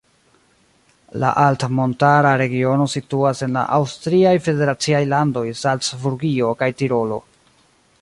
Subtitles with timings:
[1.23, 7.25] La altmontara regiono situas en la aŭstriaj federaciaj landoj Salcburgio kaj Tirolo.